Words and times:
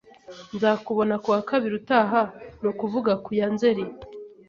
Nzakubona 0.55 1.15
ku 1.23 1.27
wa 1.33 1.41
kabiri 1.49 1.73
utaha, 1.81 2.21
ni 2.59 2.67
ukuvuga 2.71 3.11
ku 3.23 3.29
ya 3.39 3.47
Nzeri. 3.53 3.83